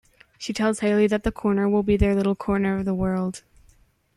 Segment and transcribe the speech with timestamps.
[0.39, 3.43] She tells Haley that the corner will be their little corner of the world.